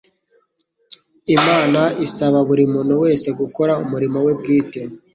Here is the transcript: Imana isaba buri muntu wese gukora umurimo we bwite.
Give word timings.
Imana 1.35 1.81
isaba 2.05 2.37
buri 2.47 2.63
muntu 2.73 2.93
wese 3.03 3.27
gukora 3.39 3.73
umurimo 3.83 4.17
we 4.25 4.33
bwite. 4.39 4.81